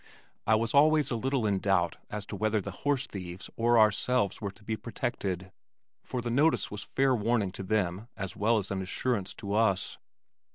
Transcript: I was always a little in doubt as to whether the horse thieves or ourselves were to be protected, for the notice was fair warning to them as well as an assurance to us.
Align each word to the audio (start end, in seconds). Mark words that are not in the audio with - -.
I 0.47 0.55
was 0.55 0.73
always 0.73 1.11
a 1.11 1.15
little 1.15 1.45
in 1.45 1.59
doubt 1.59 1.97
as 2.09 2.25
to 2.25 2.35
whether 2.35 2.59
the 2.59 2.71
horse 2.71 3.05
thieves 3.05 3.51
or 3.55 3.77
ourselves 3.77 4.41
were 4.41 4.49
to 4.49 4.63
be 4.63 4.75
protected, 4.75 5.51
for 6.03 6.21
the 6.21 6.31
notice 6.31 6.71
was 6.71 6.81
fair 6.81 7.13
warning 7.15 7.51
to 7.51 7.63
them 7.63 8.07
as 8.17 8.35
well 8.35 8.57
as 8.57 8.71
an 8.71 8.81
assurance 8.81 9.35
to 9.35 9.53
us. 9.53 9.99